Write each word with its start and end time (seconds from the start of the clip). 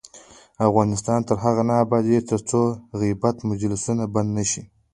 افغانستان 0.67 1.19
تر 1.27 1.35
هغو 1.43 1.63
نه 1.69 1.73
ابادیږي، 1.83 2.21
ترڅو 2.31 2.61
د 2.71 2.73
غیبت 3.01 3.35
مجلسونه 3.49 4.03
بند 4.13 4.29
نشي. 4.37 4.61